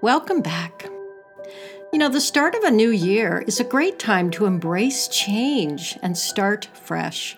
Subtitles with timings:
[0.00, 0.88] Welcome back.
[1.92, 5.98] You know, the start of a new year is a great time to embrace change
[6.02, 7.36] and start fresh.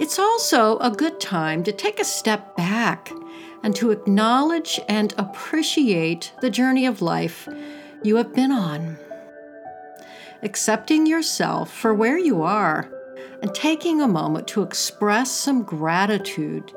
[0.00, 3.10] It's also a good time to take a step back
[3.62, 7.48] and to acknowledge and appreciate the journey of life
[8.02, 8.96] you have been on.
[10.42, 12.88] Accepting yourself for where you are
[13.42, 16.72] and taking a moment to express some gratitude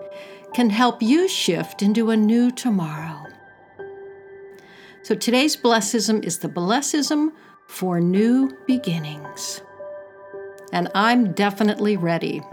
[0.54, 3.31] can help you shift into a new tomorrow.
[5.04, 7.30] So today's blessism is the blessism
[7.66, 9.64] for new beginnings.
[10.72, 12.44] And I'm definitely ready.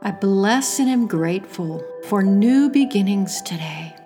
[0.00, 3.96] I bless and am grateful for new beginnings today.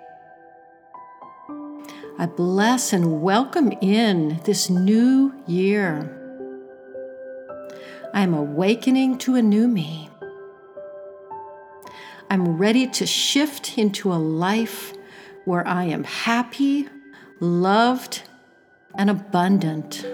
[2.17, 6.15] I bless and welcome in this new year.
[8.11, 10.09] I am awakening to a new me.
[12.31, 14.93] I'm ready to shift into a life
[15.45, 16.87] where I am happy,
[17.39, 18.21] loved,
[18.95, 20.05] and abundant.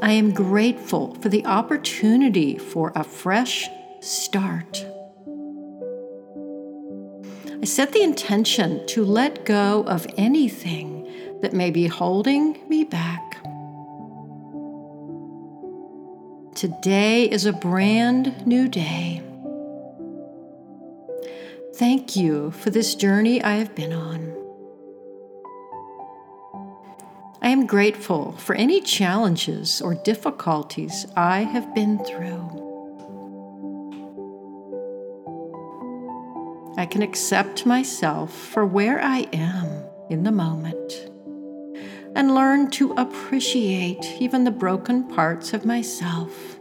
[0.00, 3.68] I am grateful for the opportunity for a fresh
[4.00, 4.86] start.
[7.60, 13.33] I set the intention to let go of anything that may be holding me back.
[16.64, 19.20] Today is a brand new day.
[21.74, 24.34] Thank you for this journey I have been on.
[27.42, 32.48] I am grateful for any challenges or difficulties I have been through.
[36.78, 41.10] I can accept myself for where I am in the moment
[42.16, 46.53] and learn to appreciate even the broken parts of myself.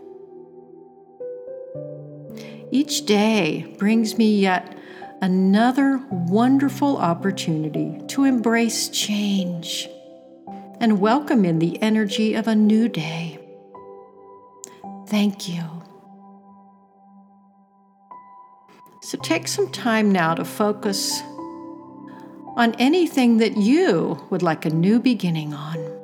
[2.73, 4.75] Each day brings me yet
[5.21, 9.87] another wonderful opportunity to embrace change
[10.79, 13.37] and welcome in the energy of a new day.
[15.05, 15.61] Thank you.
[19.03, 21.21] So take some time now to focus
[22.57, 26.02] on anything that you would like a new beginning on.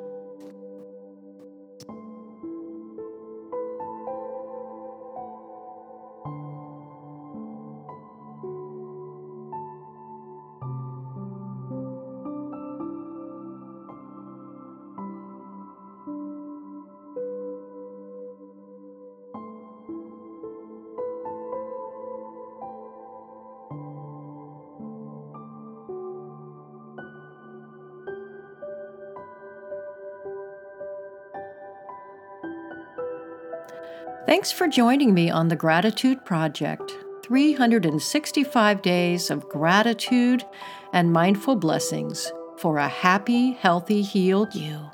[34.29, 40.43] Thanks for joining me on the Gratitude Project 365 days of gratitude
[40.93, 44.91] and mindful blessings for a happy, healthy, healed you.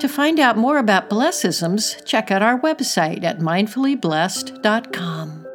[0.00, 5.46] To find out more about blessisms, check out our website at mindfullyblessed.com.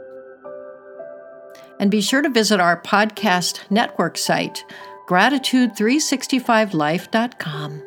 [1.80, 4.66] And be sure to visit our podcast network site,
[5.08, 7.84] gratitude365life.com.